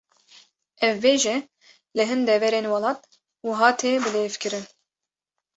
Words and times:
Ev 0.87 0.95
bêje, 1.03 1.35
li 1.95 2.03
hin 2.09 2.25
deverên 2.29 2.69
welat 2.71 3.01
wiha 3.45 3.69
tê 3.79 3.91
bilêvkirin 4.03 4.65